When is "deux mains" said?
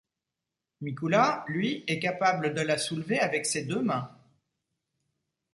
3.65-4.09